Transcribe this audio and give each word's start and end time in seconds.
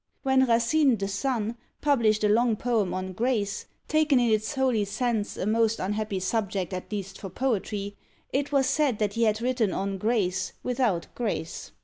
When 0.23 0.47
Racine, 0.47 0.95
the 0.97 1.07
son, 1.07 1.57
published 1.79 2.23
a 2.23 2.27
long 2.27 2.55
poem 2.55 2.91
on 2.91 3.13
"Grace," 3.13 3.67
taken 3.87 4.19
in 4.19 4.31
its 4.31 4.55
holy 4.55 4.83
sense, 4.83 5.37
a 5.37 5.45
most 5.45 5.77
unhappy 5.79 6.19
subject 6.19 6.73
at 6.73 6.91
least 6.91 7.21
for 7.21 7.29
poetry; 7.29 7.95
it 8.33 8.51
was 8.51 8.65
said 8.65 8.97
that 8.97 9.13
he 9.13 9.25
had 9.25 9.41
written 9.43 9.71
on 9.73 9.99
Grace 9.99 10.53
without 10.63 11.05
grace. 11.13 11.71